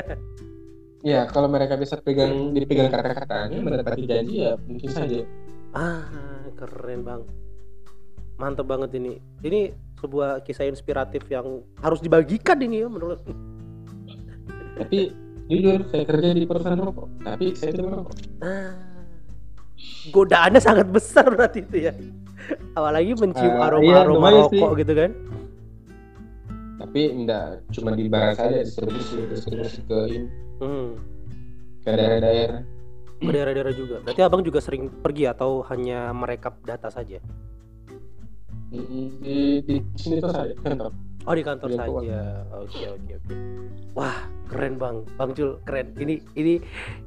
Iya, 1.04 1.28
kalau 1.28 1.52
mereka 1.52 1.76
bisa 1.76 2.00
pegang 2.00 2.56
dipegang 2.56 2.88
kata-katanya 2.88 3.60
mendapati 3.60 4.08
janji 4.08 4.48
ya 4.48 4.56
mungkin 4.56 4.88
saja. 4.88 5.28
ah 5.76 6.48
keren 6.56 7.04
bang, 7.04 7.22
mantep 8.40 8.64
banget 8.64 8.96
ini. 8.96 9.20
Ini 9.44 9.76
sebuah 10.00 10.48
kisah 10.48 10.64
inspiratif 10.64 11.28
yang 11.28 11.60
harus 11.84 12.00
dibagikan 12.00 12.56
ini 12.64 12.84
ya 12.84 12.88
menurut. 12.88 13.20
Tapi 14.80 15.12
jujur 15.46 15.80
saya 15.88 16.04
kerja 16.04 16.30
di 16.32 16.44
perusahaan 16.44 16.80
rokok, 16.80 17.08
tapi 17.22 17.46
saya 17.54 17.72
tidak 17.72 17.88
merokok. 17.90 18.16
Ah, 18.40 18.74
godaannya 20.10 20.60
sangat 20.60 20.88
besar 20.88 21.28
berarti 21.28 21.60
itu 21.62 21.78
ya. 21.88 21.94
Apalagi 22.74 23.16
mencium 23.16 23.56
Ah, 23.56 23.68
aroma 23.68 23.84
iya, 23.84 23.98
aroma 24.02 24.16
lumayan 24.20 24.44
rokok 24.48 24.72
sih. 24.72 24.80
gitu 24.80 24.94
kan. 24.94 25.12
Tapi 26.76 27.02
enggak 27.10 27.46
cuma 27.72 27.90
di 27.92 28.06
barat 28.06 28.36
saja 28.36 28.60
distribusi 28.60 29.16
distribusi 29.28 29.80
ke 29.84 30.00
Hmm. 30.60 30.96
ke 31.80 31.90
daerah-daerah. 31.90 32.62
Ke 33.18 33.32
daerah-daerah 33.32 33.74
juga. 33.74 33.96
Berarti 34.04 34.22
abang 34.22 34.44
juga 34.44 34.60
sering 34.60 34.92
pergi 34.92 35.26
atau 35.26 35.64
hanya 35.68 36.12
merekap 36.12 36.60
data 36.62 36.88
saja? 36.88 37.24
Di, 38.68 38.80
di, 39.22 39.38
di 39.62 39.76
sini 39.96 40.18
tuh 40.18 40.30
saya 40.30 40.52
kantor. 40.58 40.92
Oh 41.24 41.34
di 41.36 41.44
kantor 41.44 41.70
saja. 41.72 42.44
Oke 42.52 42.84
oke 42.92 43.12
oke. 43.16 43.34
Wah 43.96 44.18
keren 44.52 44.76
bang, 44.76 45.08
bang 45.16 45.30
Jul 45.32 45.56
keren. 45.64 45.96
Ini 45.96 46.20
ini 46.36 46.54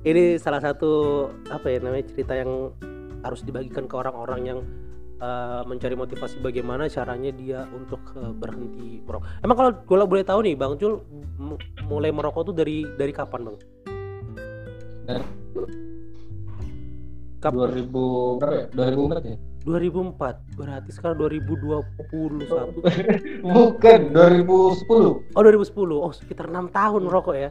ini 0.08 0.22
salah 0.40 0.60
satu 0.64 1.26
apa 1.52 1.66
ya 1.68 1.78
namanya 1.84 2.08
cerita 2.08 2.32
yang 2.32 2.72
harus 3.20 3.44
dibagikan 3.44 3.84
ke 3.84 3.94
orang-orang 3.98 4.40
yang 4.46 4.58
uh, 5.20 5.60
mencari 5.68 5.92
motivasi 5.92 6.40
bagaimana 6.40 6.88
caranya 6.88 7.28
dia 7.34 7.68
untuk 7.76 8.00
uh, 8.16 8.32
berhenti 8.32 9.04
merokok. 9.04 9.26
Emang 9.44 9.56
kalau 9.56 9.70
kalau 9.84 10.04
boleh 10.08 10.24
tahu 10.24 10.40
nih 10.48 10.54
bang 10.56 10.72
Jul 10.80 11.02
mulai 11.90 12.08
merokok 12.08 12.52
tuh 12.52 12.54
dari 12.56 12.88
dari 12.96 13.12
kapan 13.12 13.52
bang? 13.52 13.56
Dari- 15.06 15.34
Kapan? 17.36 17.68
2000 17.68 18.40
berapa 18.40 18.56
ya? 18.56 18.66
2004 18.72 19.30
ya? 19.30 19.36
2004. 19.66 20.54
Berarti 20.54 20.90
sekarang 20.94 21.18
2021. 21.26 21.82
Bukan, 23.58 24.00
2010. 24.14 25.34
Oh 25.34 25.42
2010. 25.42 26.06
Oh 26.06 26.12
sekitar 26.14 26.46
enam 26.46 26.70
tahun 26.70 27.02
merokok 27.10 27.34
ya? 27.34 27.50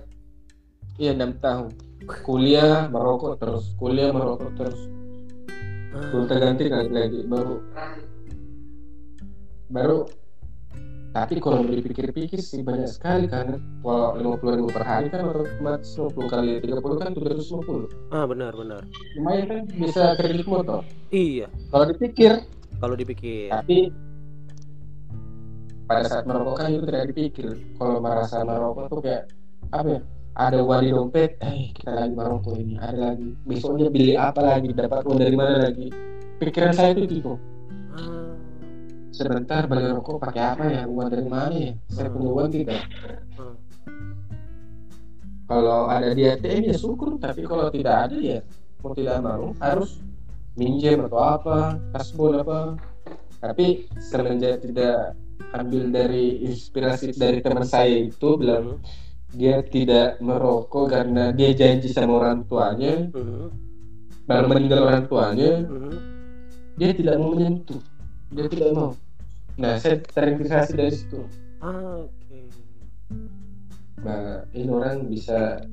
Iya, 0.95 1.11
6 1.11 1.43
tahun. 1.43 1.69
Kuliah 2.23 2.87
merokok 2.87 3.43
terus, 3.43 3.75
kuliah 3.75 4.15
merokok 4.15 4.55
terus. 4.55 4.79
Ah. 5.91 6.07
Gonta 6.11 6.35
ganti 6.39 6.71
lagi 6.71 7.23
baru 7.27 7.59
baru 9.71 10.05
tapi 11.15 11.39
kalau 11.39 11.63
dipikir-pikir 11.63 12.37
sih 12.37 12.59
banyak 12.59 12.91
sekali 12.91 13.23
kan 13.25 13.55
kalau 13.79 14.19
50 14.35 14.59
ribu 14.59 14.67
per 14.67 14.83
hari 14.83 15.07
kan 15.07 15.23
otomatis 15.25 15.95
50 15.95 16.11
kali 16.27 16.59
30 16.59 16.75
kan 16.99 17.09
750 17.15 18.11
Ah 18.11 18.27
benar 18.27 18.51
benar. 18.51 18.83
lumayan 19.15 19.43
kan 19.47 19.59
bisa 19.73 20.11
kredit 20.13 20.43
motor 20.43 20.83
Iya. 21.09 21.47
kalau 21.71 21.87
dipikir 21.87 22.43
Kalau 22.75 22.93
dipikir. 22.93 23.47
tapi 23.47 23.95
pada 25.85 26.03
saat 26.03 26.25
merokok 26.25 26.55
kan 26.57 26.67
itu 26.67 26.83
tidak 26.83 27.03
dipikir 27.07 27.47
kalau 27.77 28.03
merasa 28.03 28.43
merokok 28.43 28.85
tuh 28.89 28.99
kayak 28.99 29.23
apa 29.71 29.87
ya 29.87 30.01
ada 30.35 30.59
uang 30.59 30.81
di 30.81 30.89
dompet 30.91 31.31
eh 31.39 31.71
kita 31.71 31.91
lagi 31.95 32.11
merokok 32.11 32.55
ini 32.57 32.75
ada 32.75 32.99
lagi 33.07 33.29
besoknya 33.45 33.87
beli 33.87 34.19
apa 34.19 34.41
lagi 34.41 34.69
dapat 34.73 35.07
uang 35.07 35.15
dari 35.15 35.35
mana 35.37 35.63
lagi 35.63 35.87
pikiran 36.35 36.75
saya 36.75 36.91
itu 36.91 37.07
itu. 37.07 37.33
Sebentar 39.15 39.63
beli 39.71 39.87
rokok 39.95 40.19
pakai 40.19 40.43
apa 40.43 40.63
ya? 40.67 40.83
Uang 40.85 41.07
dari 41.07 41.25
mana 41.25 41.55
ya? 41.55 41.73
Saya 41.87 42.11
punya 42.11 42.29
uang 42.35 42.49
tidak 42.51 42.83
Hmm. 43.35 43.55
kalau 45.45 45.85
ada 45.85 46.09
di 46.15 46.25
ATM 46.25 46.73
ya 46.73 46.75
syukur 46.79 47.21
tapi 47.21 47.45
kalau 47.45 47.69
tidak 47.69 48.09
ada 48.09 48.17
ya 48.17 48.39
mau 48.81 48.97
tidak 48.97 49.17
mau 49.21 49.53
harus 49.61 50.01
minjem 50.57 51.05
atau 51.05 51.21
apa 51.21 51.57
kasbon 51.93 52.41
apa. 52.41 52.59
Tapi 53.43 53.85
semenjak 54.01 54.65
tidak 54.65 55.13
ambil 55.53 55.91
dari 55.91 56.41
inspirasi 56.49 57.13
dari 57.13 57.43
teman 57.43 57.67
saya 57.67 58.09
itu 58.09 58.39
bilang 58.39 58.81
dia 59.35 59.59
tidak 59.67 60.17
merokok 60.23 60.89
karena 60.95 61.35
dia 61.35 61.51
janji 61.51 61.91
sama 61.91 62.23
orang 62.23 62.47
tuanya. 62.47 63.11
Mhm, 63.11 63.45
baru 64.25 64.45
meninggal 64.49 64.79
orang 64.87 65.03
tuanya. 65.05 65.51
Mhm. 65.67 65.93
dia 66.75 66.91
tidak 66.91 67.15
mau 67.23 67.31
menyentuh. 67.31 67.79
Dia 68.35 68.51
tidak 68.51 68.75
mau 68.75 68.91
nah 69.55 69.79
saya 69.79 70.03
terinspirasi 70.03 70.73
dari 70.75 70.91
situ. 70.91 71.23
Ah, 71.63 72.03
oke. 72.03 72.39
Nah 74.03 74.43
ini 74.51 74.67
orang 74.67 75.07
bisa 75.07 75.63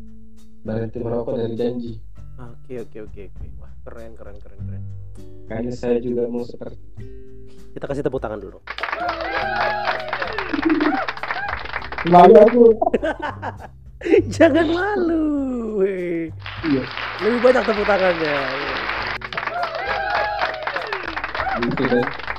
berhenti 0.62 1.02
merokok 1.02 1.34
dari 1.34 1.54
janji. 1.58 1.92
Oke 2.38 2.78
oke 2.86 2.98
oke 3.10 3.20
oke. 3.26 3.46
Wah 3.58 3.72
keren 3.82 4.14
keren 4.14 4.36
keren 4.38 4.58
keren. 4.62 4.82
Kayaknya 5.50 5.72
saya 5.74 5.98
juga 5.98 6.30
mau 6.30 6.46
seperti 6.46 6.78
kita 7.74 7.84
kasih 7.90 8.06
tepuk 8.06 8.22
tangan 8.22 8.38
dulu. 8.38 8.58
Malu 12.06 12.34
aku. 12.38 12.64
Jangan 14.34 14.66
malu 14.66 15.30
iya. 15.86 16.82
Lebih 17.22 17.38
banyak 17.38 17.62
tepuk 17.66 17.86
tangannya. 17.86 18.36
Gitu 21.62 21.84
kan 21.86 22.31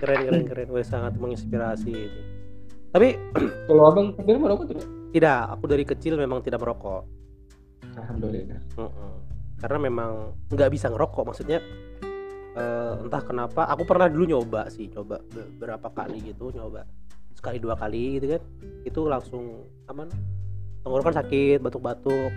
keren 0.00 0.20
keren 0.26 0.44
keren. 0.46 0.68
Weh 0.72 0.86
sangat 0.86 1.16
menginspirasi 1.16 1.90
ini. 1.90 2.22
Tapi 2.90 3.08
kalau 3.68 3.82
abang 3.88 4.16
sendiri 4.16 4.38
merokok 4.40 4.66
tidak? 4.72 4.86
Tidak. 5.12 5.42
Aku 5.56 5.64
dari 5.68 5.84
kecil 5.84 6.14
memang 6.16 6.40
tidak 6.40 6.62
merokok. 6.62 7.04
Alhamdulillah. 7.96 8.60
Mm-mm. 8.76 9.12
karena 9.56 9.78
memang 9.88 10.36
nggak 10.52 10.70
bisa 10.72 10.92
ngerokok. 10.92 11.32
Maksudnya 11.32 11.58
eh, 12.56 12.92
entah 13.00 13.22
kenapa 13.24 13.64
aku 13.72 13.88
pernah 13.88 14.08
dulu 14.08 14.24
nyoba 14.28 14.68
sih. 14.68 14.92
Coba 14.92 15.20
beberapa 15.32 15.88
kali 15.92 16.20
gitu 16.32 16.52
nyoba. 16.52 16.84
Sekali 17.32 17.56
dua 17.56 17.76
kali 17.76 18.20
gitu 18.20 18.36
kan. 18.36 18.42
Itu 18.84 19.08
langsung 19.08 19.64
aman 19.88 20.12
tenggorokan 20.84 21.16
sakit 21.16 21.64
batuk-batuk 21.64 22.32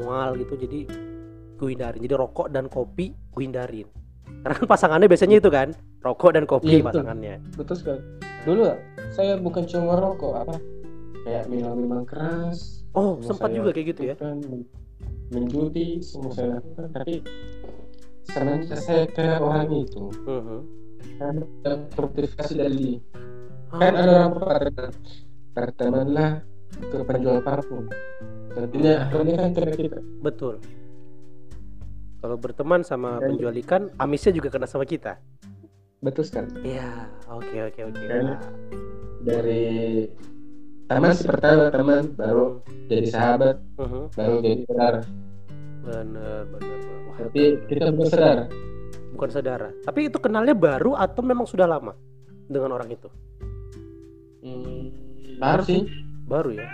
mual 0.00 0.40
gitu. 0.40 0.56
Jadi 0.56 1.08
ku 1.58 1.66
hindarin 1.66 2.00
jadi 2.00 2.14
rokok 2.14 2.48
dan 2.54 2.70
kopi 2.70 3.10
ku 3.34 3.42
hindarin 3.42 3.97
karena 4.44 4.54
kan 4.54 4.66
pasangannya 4.70 5.08
biasanya 5.10 5.36
itu 5.42 5.50
kan 5.50 5.68
rokok 6.02 6.30
dan 6.34 6.44
kopi 6.46 6.78
betul. 6.78 6.86
pasangannya. 6.92 7.36
Betul 7.58 7.76
sekali. 7.76 8.02
Dulu 8.46 8.62
saya 9.12 9.36
bukan 9.38 9.66
cuma 9.66 9.98
merokok 9.98 10.32
apa? 10.46 10.56
Kayak 11.26 11.44
minum 11.50 11.76
minuman 11.76 12.06
keras 12.08 12.78
oh 12.96 13.20
sempat 13.22 13.52
juga 13.52 13.70
kayak 13.74 13.86
gitu 13.94 14.02
ya? 14.14 14.16
menjudi 15.28 16.00
semua 16.00 16.32
saya 16.32 16.56
lakukan 16.56 16.88
tapi 16.88 17.20
semenjak 18.24 18.80
saya 18.80 19.04
ke 19.04 19.36
orang 19.36 19.68
itu 19.76 20.08
saya 21.20 21.30
dapat 21.60 21.80
motivasi 22.00 22.54
dari 22.56 22.96
Ah, 23.68 23.84
kan 23.84 23.92
ada 24.00 24.12
orang 24.16 24.32
berkata 24.32 24.86
bertemanlah 25.52 26.40
ke 26.72 26.98
penjual 27.04 27.44
parfum. 27.44 27.84
Nantinya 28.56 29.04
akhirnya 29.04 29.34
kan 29.44 29.50
kita 29.52 30.00
betul 30.24 30.56
kalau 32.18 32.36
berteman 32.36 32.82
sama 32.82 33.18
Dan- 33.18 33.32
penjual 33.32 33.54
ikan 33.58 33.82
amisnya 33.96 34.32
juga 34.32 34.48
kena 34.48 34.66
sama 34.66 34.82
kita 34.82 35.18
betul 35.98 36.22
sekali 36.22 36.50
Iya, 36.64 36.88
oke 37.26 37.56
oke 37.64 37.80
oke. 37.84 38.04
Kan- 38.04 38.38
dari 39.18 39.64
teman 40.86 41.10
si 41.12 41.26
pertama 41.26 41.68
teman 41.68 42.14
baru 42.14 42.62
jadi 42.86 43.08
sahabat 43.08 43.56
Mhm, 43.76 44.02
baru 44.14 44.34
jadi 44.38 44.62
saudara 44.64 45.00
bener. 45.80 46.42
Wah, 46.48 47.16
tapi 47.18 47.42
kita 47.66 47.90
bukan 47.90 48.08
saudara 48.08 48.44
bukan 49.08 49.30
saudara. 49.30 49.68
Tapi 49.82 50.00
itu 50.06 50.18
kenalnya 50.18 50.52
baru 50.52 50.94
atau 50.94 51.20
memang 51.20 51.44
sudah 51.44 51.66
lama 51.66 51.96
dengan 52.44 52.70
orang 52.70 52.88
itu? 52.88 53.08
Hmm, 54.38 54.92
baru 55.36 55.62
sih 55.64 55.82
Baru 56.24 56.52
ya. 56.52 56.68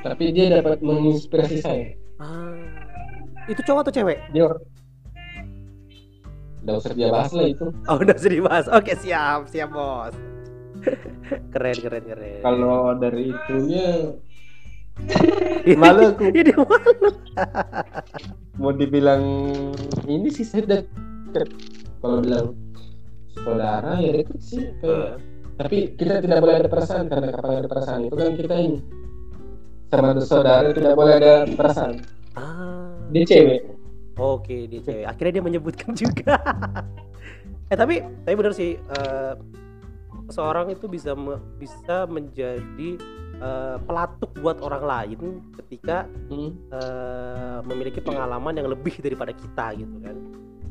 tapi 0.00 0.30
dia 0.30 0.48
dapat 0.54 0.80
menginspirasi 0.80 1.58
saya 1.58 1.86
Ah, 2.16 2.52
itu 3.46 3.60
cowok 3.62 3.80
atau 3.82 3.94
cewek? 3.94 4.18
dia 4.30 4.42
orang 4.44 4.62
udah 6.60 6.74
usah 6.76 6.92
dia 6.92 7.08
bahas 7.08 7.32
lah 7.32 7.46
itu 7.46 7.66
Oh 7.86 7.96
udah 7.96 8.14
sudah 8.14 8.34
dibahas. 8.34 8.66
Oke 8.68 8.92
siap 8.94 9.48
siap 9.48 9.70
bos. 9.70 10.12
keren 11.52 11.76
keren 11.76 12.04
keren. 12.04 12.40
kalau 12.40 12.92
dari 12.94 13.32
itunya 13.32 14.12
malu 15.74 16.00
aku 16.12 16.24
Ini 16.26 16.52
malu. 16.52 17.08
mau 18.54 18.72
dibilang 18.72 19.24
ini 20.04 20.28
sih 20.28 20.44
saya 20.44 20.68
deket 20.68 21.48
kalau 21.98 22.20
bilang 22.20 22.52
saudara 23.38 23.96
ya 23.96 24.12
deket 24.14 24.36
sih 24.38 24.68
kayak 24.78 25.16
tapi 25.56 25.76
kita 25.94 26.20
tidak 26.20 26.38
boleh 26.38 26.56
ada 26.58 26.68
perasaan 26.68 27.08
karena 27.08 27.28
kapan 27.30 27.54
ada 27.58 27.68
perasaan 27.68 28.00
itu 28.04 28.14
kan 28.14 28.32
kita 28.36 28.54
ini 28.58 28.78
sama 29.86 30.12
saudara 30.20 30.68
tidak 30.70 30.92
boleh 30.92 31.14
ada 31.14 31.34
perasaan 31.48 31.92
Ah. 32.30 32.99
Dia 33.10 33.24
cewek 33.26 33.60
Oke 34.20 34.68
dia 34.68 34.84
cewek. 34.84 35.08
Akhirnya 35.08 35.40
dia 35.40 35.44
menyebutkan 35.44 35.96
juga. 35.96 36.36
eh 37.72 37.76
tapi 37.78 38.04
tapi 38.20 38.34
benar 38.36 38.52
sih. 38.52 38.76
eh, 38.76 39.34
seorang 40.28 40.68
itu 40.68 40.84
bisa 40.86 41.16
me- 41.16 41.40
bisa 41.56 42.04
menjadi 42.04 43.00
eh, 43.40 43.76
pelatuk 43.80 44.36
buat 44.38 44.60
orang 44.60 44.84
lain 44.84 45.20
ketika 45.56 46.04
hmm. 46.28 46.52
eh, 46.68 47.58
memiliki 47.64 48.04
pengalaman 48.04 48.60
yang 48.60 48.68
lebih 48.68 49.00
daripada 49.00 49.32
kita 49.32 49.72
gitu 49.80 49.96
kan. 50.04 50.16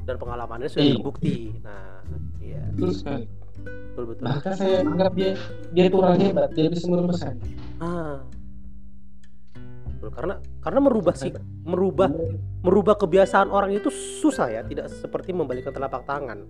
Dan 0.06 0.16
pengalamannya 0.22 0.70
sudah 0.70 0.86
Iya. 0.86 0.96
terbukti. 1.02 1.38
Nah, 1.66 2.06
iya 2.38 2.62
betul 2.78 3.26
betul 3.60 4.04
betul. 4.14 4.26
bahkan 4.30 4.54
saya 4.54 4.86
anggap 4.86 5.12
dia 5.12 5.34
dia 5.74 5.84
itu 5.90 5.98
orang 5.98 6.22
hebat 6.22 6.54
dia 6.54 6.70
bisa 6.70 6.86
merubah 6.86 7.18
saya 7.18 7.34
Ah. 7.82 8.22
Betul, 10.00 10.16
karena 10.16 10.34
karena 10.60 10.80
merubah 10.80 11.12
sih 11.12 11.32
merubah 11.62 12.08
merubah 12.60 12.96
kebiasaan 12.96 13.48
orang 13.48 13.76
itu 13.76 13.92
susah 13.92 14.48
ya, 14.50 14.62
tidak 14.64 14.88
seperti 14.90 15.32
membalikkan 15.32 15.70
telapak 15.70 16.04
tangan. 16.04 16.48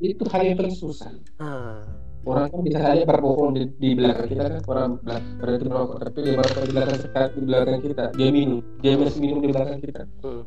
itu 0.00 0.26
hal 0.26 0.42
yang 0.42 0.58
paling 0.58 0.74
susah 0.74 1.14
Ah. 1.38 1.86
orang 2.22 2.50
kan 2.50 2.60
bisa 2.60 2.78
saja 2.78 3.02
berbohong 3.04 3.54
di, 3.54 3.62
di 3.78 3.90
belakang 3.94 4.26
kita 4.26 4.44
kan 4.48 4.62
orang 4.66 4.90
berarti 5.38 5.62
merokok 5.62 5.96
tapi 6.00 6.18
dia 6.20 6.34
merokok 6.34 6.58
di 6.60 6.72
belakang 6.72 6.98
kita 6.98 7.22
di 7.30 7.40
belakang 7.40 7.80
kita 7.80 8.04
dia 8.12 8.28
minum 8.28 8.58
dia 8.78 8.92
masih 8.94 9.20
minum 9.20 9.38
di 9.38 9.48
belakang 9.48 9.78
kita 9.78 10.02
Hmm. 10.18 10.42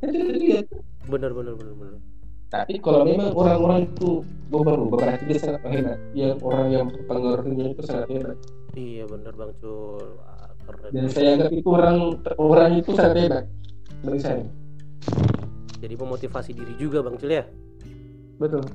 Bener 1.06 1.32
bener 1.32 1.54
bener 1.54 1.74
bener. 1.74 1.96
tapi 2.46 2.74
kalau 2.78 3.04
memang 3.04 3.32
orang-orang 3.32 3.88
itu 3.88 4.10
berubah 4.48 4.76
berarti 4.94 5.24
dia 5.26 5.40
sangat 5.42 5.62
hebat 5.66 6.00
yang 6.12 6.36
orang 6.42 6.68
yang 6.70 6.86
pengaruhnya 7.06 7.66
itu 7.72 7.82
sangat 7.82 8.08
hebat 8.12 8.38
Iya 8.76 9.08
bener 9.08 9.32
Bang 9.32 9.56
Cul. 9.56 10.20
Keren. 10.66 10.90
dan 10.92 11.06
saya 11.10 11.30
anggap 11.38 11.52
itu 11.54 11.70
orang 11.70 11.98
orang 12.42 12.72
itu 12.82 12.90
sangat 12.98 13.16
hebat 13.22 13.46
bagi 14.02 14.22
saya 14.22 14.44
Jadi 15.76 15.94
memotivasi 16.02 16.52
diri 16.56 16.74
juga 16.82 17.06
Bang 17.06 17.16
Cul 17.16 17.30
ya. 17.30 17.46
betul 18.42 18.66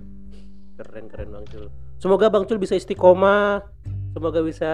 Keren 0.79 1.05
keren 1.11 1.29
Bang 1.35 1.47
Cul. 1.51 1.67
Semoga 2.01 2.33
Bang 2.33 2.49
Cul 2.49 2.57
bisa 2.57 2.73
istiqomah, 2.73 3.61
semoga 4.17 4.41
bisa 4.41 4.73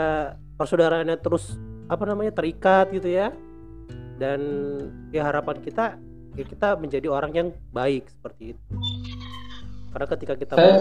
persaudaraannya 0.55 1.19
terus 1.19 1.59
apa 1.91 2.07
namanya 2.07 2.31
terikat 2.31 2.95
gitu 2.95 3.11
ya. 3.11 3.35
Dan 4.17 4.41
ya 5.11 5.27
harapan 5.27 5.59
kita 5.59 5.99
ya 6.37 6.45
kita 6.45 6.77
menjadi 6.79 7.09
orang 7.11 7.33
yang 7.35 7.49
baik 7.73 8.07
seperti 8.07 8.55
itu. 8.55 8.63
Karena 9.91 10.07
ketika 10.13 10.35
kita 10.37 10.53
saya 10.55 10.77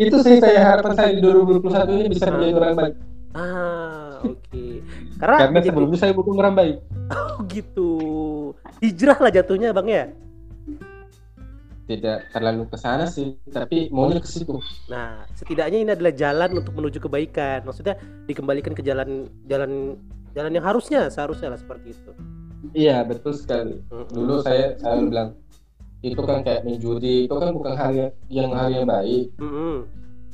itu 0.00 0.16
sih 0.24 0.40
saya 0.40 0.58
harapan 0.64 0.92
saya 0.96 1.10
di 1.12 1.20
2021 1.20 1.92
ini 1.92 2.08
bisa 2.08 2.26
menjadi 2.32 2.52
orang 2.56 2.74
baik 2.74 2.94
Ah, 3.36 4.05
oke. 4.22 4.64
Karena 5.16 5.36
karena 5.36 5.50
menjadi- 5.52 5.68
sebelumnya 5.68 5.98
saya 5.98 6.12
orang 6.12 6.54
baik 6.54 6.76
oh 7.08 7.34
gitu. 7.46 7.90
Hijrah 8.78 9.18
lah 9.18 9.30
jatuhnya 9.30 9.70
Bang 9.72 9.88
ya. 9.88 10.06
tidak 11.86 12.26
terlalu 12.34 12.66
ke 12.66 12.74
sana 12.74 13.06
sih 13.06 13.38
tapi 13.46 13.86
maunya 13.94 14.18
ke 14.18 14.26
situ 14.26 14.58
Nah, 14.90 15.22
setidaknya 15.38 15.78
ini 15.78 15.90
adalah 15.94 16.10
jalan 16.10 16.58
untuk 16.58 16.74
menuju 16.74 16.98
kebaikan. 16.98 17.62
Maksudnya 17.62 17.94
dikembalikan 18.26 18.74
ke 18.74 18.82
jalan 18.82 19.30
jalan 19.46 19.94
jalan 20.34 20.50
yang 20.50 20.66
harusnya 20.66 21.06
seharusnya 21.06 21.48
lah 21.48 21.56
seperti 21.56 21.94
itu. 21.94 22.10
iya 22.74 23.06
betul 23.06 23.30
sekali 23.30 23.78
dulu 24.10 24.42
saya 24.42 24.74
selalu 24.76 25.02
bilang 25.08 25.28
itu 26.02 26.18
kan 26.18 26.42
kayak 26.42 26.66
menjudi 26.66 27.24
itu 27.24 27.32
kan 27.32 27.54
bukan 27.54 27.74
hal 27.78 27.92
yang, 27.94 28.12
yang 28.26 28.50
hal 28.50 28.68
yang 28.68 28.84
baik 28.84 29.30
Mm-mm. 29.38 29.86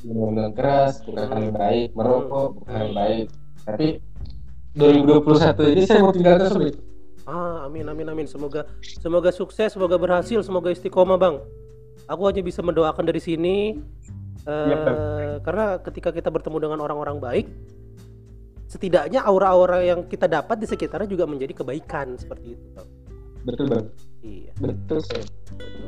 minuman 0.02 0.50
keras 0.56 1.04
bukan 1.04 1.28
hal 1.28 1.40
yang 1.44 1.54
baik 1.54 1.88
merokok 1.92 2.48
bukan 2.56 2.72
hal 2.72 2.82
yang 2.88 2.96
baik 2.96 3.26
tapi 3.64 4.02
2021 4.74 5.72
ini 5.76 5.82
saya 5.84 6.00
mau 6.02 6.14
tinggalkan 6.14 6.50
sulit 6.50 6.76
Ah, 7.22 7.70
amin 7.70 7.86
amin 7.86 8.02
amin. 8.10 8.26
Semoga 8.26 8.66
semoga 8.82 9.30
sukses, 9.30 9.70
semoga 9.70 9.94
berhasil, 9.94 10.42
semoga 10.42 10.74
istiqomah, 10.74 11.14
Bang. 11.14 11.38
Aku 12.10 12.26
hanya 12.26 12.42
bisa 12.42 12.66
mendoakan 12.66 13.06
dari 13.06 13.22
sini 13.22 13.78
Iya, 14.42 14.74
Bang. 14.74 14.98
karena 15.46 15.66
ketika 15.78 16.10
kita 16.10 16.26
bertemu 16.34 16.66
dengan 16.66 16.78
orang-orang 16.82 17.22
baik 17.22 17.46
setidaknya 18.66 19.22
aura-aura 19.22 19.84
yang 19.86 20.08
kita 20.10 20.26
dapat 20.26 20.58
di 20.58 20.66
sekitarnya 20.66 21.06
juga 21.06 21.30
menjadi 21.30 21.62
kebaikan 21.62 22.18
seperti 22.18 22.58
itu 22.58 22.66
bang 22.74 22.88
betul 23.46 23.66
bang 23.70 23.84
iya 24.26 24.50
betul. 24.58 24.98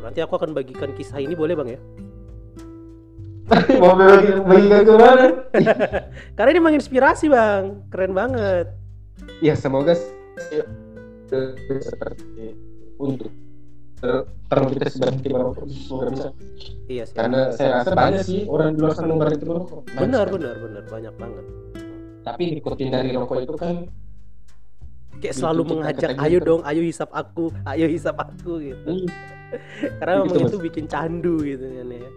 nanti 0.06 0.22
aku 0.22 0.38
akan 0.38 0.54
bagikan 0.54 0.94
kisah 0.94 1.18
ini 1.18 1.34
boleh 1.34 1.58
bang 1.58 1.68
ya 1.74 1.80
mau 3.82 3.92
bagi 3.92 4.30
bagikan 4.40 4.80
ke 4.88 4.92
mana? 4.96 5.26
Karena 6.36 6.50
ini 6.56 6.60
menginspirasi 6.64 7.28
bang. 7.28 7.84
Keren 7.92 8.12
banget. 8.16 8.72
Ya 9.44 9.52
semoga 9.52 9.92
seperti 11.28 12.56
untuk 12.96 13.28
ter 14.00 14.28
termotivasi 14.48 15.28
merokok 15.28 15.64
semoga 15.68 16.06
bisa. 16.12 16.28
Iya 16.88 17.04
sih. 17.08 17.16
Karena 17.16 17.52
saya 17.52 17.80
rasa 17.80 17.92
banyak 17.92 18.24
sih 18.24 18.40
orang 18.48 18.76
di 18.76 18.78
luar 18.80 18.92
sana 18.96 19.14
berhenti 19.16 19.44
merokok 19.44 19.80
Banyak 19.92 20.00
benar 20.00 20.26
benar 20.32 20.54
benar. 20.60 20.82
Banyak 20.88 21.14
banget. 21.20 21.44
Tapi 22.24 22.42
nikotin 22.56 22.88
dari 22.92 23.12
rokok 23.12 23.38
itu 23.44 23.56
kan 23.60 23.74
kayak 25.20 25.36
selalu 25.36 25.62
kita 25.62 25.72
mengajak 25.78 26.10
ayo 26.20 26.38
terus." 26.40 26.48
dong 26.48 26.60
ayo 26.66 26.82
hisap 26.84 27.10
aku 27.12 27.44
ayo 27.68 27.86
hisap 27.88 28.16
aku 28.16 28.52
gitu. 28.60 28.82
Hmm, 28.88 29.06
karena 30.00 30.12
memang 30.24 30.48
itu 30.48 30.58
bikin 30.58 30.84
candu 30.88 31.40
gitu 31.44 31.64
kan 31.64 31.88
ya 31.92 32.08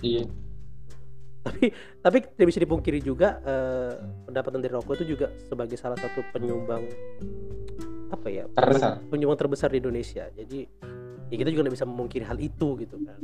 iya. 0.00 0.24
Tapi 1.46 1.70
tapi 2.02 2.16
tidak 2.26 2.46
bisa 2.50 2.58
dipungkiri 2.58 2.98
juga 2.98 3.38
eh, 3.40 3.94
pendapatan 4.26 4.58
dari 4.58 4.74
rokok 4.74 4.98
itu 4.98 5.14
juga 5.14 5.30
sebagai 5.38 5.78
salah 5.78 5.94
satu 5.94 6.26
penyumbang 6.34 6.82
apa 8.10 8.26
ya 8.26 8.50
terbesar. 8.50 8.98
penyumbang 9.06 9.38
terbesar 9.38 9.70
di 9.70 9.78
Indonesia. 9.78 10.26
Jadi 10.34 10.66
ya 11.30 11.36
kita 11.38 11.50
juga 11.54 11.70
nggak 11.70 11.76
bisa 11.78 11.86
memungkiri 11.86 12.24
hal 12.26 12.38
itu 12.42 12.68
gitu 12.82 12.98
kan. 12.98 13.18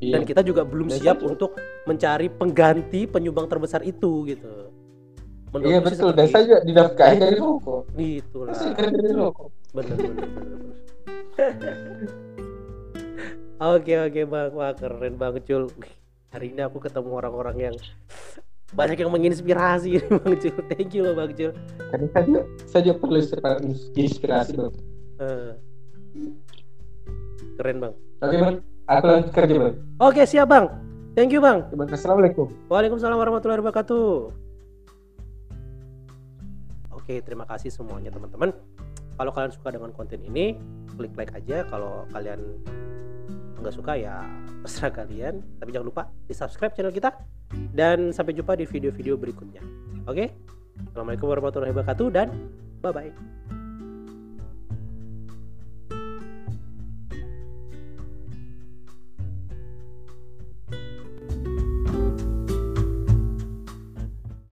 Iya. 0.00 0.12
Dan 0.16 0.22
kita 0.24 0.40
juga 0.40 0.64
belum 0.64 0.88
Dan 0.88 0.96
siap 0.96 1.20
saya- 1.20 1.28
untuk 1.28 1.52
mencari 1.84 2.32
pengganti 2.32 3.04
penyumbang 3.04 3.44
terbesar 3.44 3.84
itu 3.84 4.24
gitu. 4.24 4.72
Menurutku 5.52 5.68
iya 5.70 5.78
betul. 5.84 6.10
seperti 6.10 6.16
dan 6.16 6.26
saya 6.32 6.42
juga 6.48 6.58
dinafkahi 6.64 7.16
dari 7.20 7.36
rokok. 7.36 7.82
Gitu 7.92 8.38
lah 8.40 8.56
dari 8.72 9.12
rokok. 9.12 9.48
Bener, 9.76 9.96
bener. 10.00 10.28
Oke 13.60 13.92
oke 14.10 14.20
bang. 14.26 14.50
Wah 14.54 14.72
keren 14.74 15.14
banget 15.18 15.42
cul 15.46 15.70
Wih, 15.78 15.92
hari 16.34 16.50
ini 16.50 16.62
aku 16.62 16.78
ketemu 16.82 17.10
orang-orang 17.14 17.56
yang 17.70 17.76
banyak 18.74 18.98
yang 18.98 19.12
menginspirasi 19.14 20.02
ini 20.02 20.08
bang 20.18 20.34
cul 20.34 20.56
thank 20.66 20.90
you 20.90 21.06
loh 21.06 21.14
bang 21.14 21.30
cul 21.30 21.52
karena 21.94 22.06
saya 22.10 22.22
juga, 22.26 22.40
saya 22.66 22.80
juga 22.82 22.96
perlu 22.98 23.18
inspirasi, 23.94 24.52
bang. 24.58 24.74
Eh, 25.22 25.50
keren 27.60 27.76
bang. 27.78 27.94
Oke 28.24 28.36
bang. 28.40 28.56
Aku 28.84 29.04
lanjut 29.08 29.30
kerja 29.32 29.54
bang. 29.56 29.74
Oke 30.02 30.22
siap 30.26 30.50
bang. 30.50 30.66
Thank 31.14 31.30
you 31.30 31.38
bang. 31.38 31.62
Bang, 31.70 31.86
assalamualaikum. 31.94 32.50
Waalaikumsalam 32.66 33.14
warahmatullahi 33.14 33.62
wabarakatuh. 33.62 34.34
Oke, 36.90 37.22
terima 37.22 37.46
kasih 37.46 37.70
semuanya 37.70 38.10
teman-teman. 38.10 38.50
Kalau 39.14 39.30
kalian 39.30 39.52
suka 39.54 39.70
dengan 39.70 39.94
konten 39.94 40.18
ini, 40.26 40.58
klik 40.98 41.14
like 41.14 41.30
aja. 41.36 41.62
Kalau 41.70 42.08
kalian 42.10 42.58
nggak 43.64 43.76
suka 43.80 43.96
ya 43.96 44.20
terserah 44.60 44.92
kalian. 44.92 45.40
Tapi 45.56 45.68
jangan 45.72 45.88
lupa 45.88 46.02
di 46.28 46.36
subscribe 46.36 46.76
channel 46.76 46.92
kita. 46.92 47.16
Dan 47.72 48.12
sampai 48.12 48.36
jumpa 48.36 48.60
di 48.60 48.68
video-video 48.68 49.16
berikutnya. 49.16 49.64
Oke? 50.04 50.28
Assalamualaikum 50.92 51.32
warahmatullahi 51.32 51.72
wabarakatuh 51.72 52.08
dan 52.12 52.28
bye-bye. 52.84 53.53